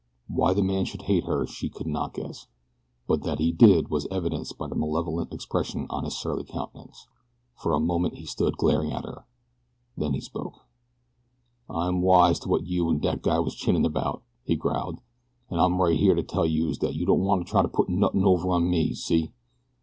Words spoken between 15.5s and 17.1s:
"an' I'm right here to tell youse dat you